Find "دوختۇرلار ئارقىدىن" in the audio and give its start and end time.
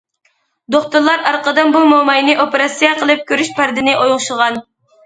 0.75-1.75